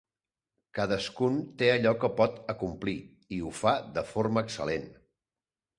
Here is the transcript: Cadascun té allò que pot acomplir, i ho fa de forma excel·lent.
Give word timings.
Cadascun 0.77 1.37
té 1.59 1.69
allò 1.73 1.93
que 2.05 2.11
pot 2.21 2.41
acomplir, 2.55 2.99
i 3.39 3.43
ho 3.51 3.55
fa 3.61 3.79
de 3.99 4.07
forma 4.15 4.47
excel·lent. 4.49 4.91